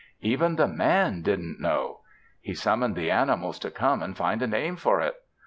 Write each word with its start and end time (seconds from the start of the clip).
Even 0.21 0.55
the 0.55 0.67
Man 0.67 1.21
didn't 1.21 1.59
know. 1.61 1.99
He 2.41 2.55
summoned 2.55 2.95
the 2.95 3.11
animals 3.11 3.59
to 3.59 3.69
come 3.69 4.01
and 4.01 4.17
find 4.17 4.41
a 4.41 4.47
name 4.47 4.75
for 4.75 4.99
it. 4.99 5.13